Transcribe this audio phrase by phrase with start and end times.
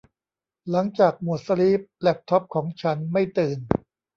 [0.69, 3.59] หลังจากโหมดสลีปแลปท็อปของฉันไม่ตื่น